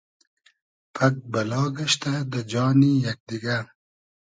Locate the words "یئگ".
3.03-3.19